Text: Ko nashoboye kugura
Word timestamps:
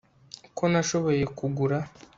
Ko 0.57 0.63
nashoboye 0.71 1.23
kugura 1.37 1.77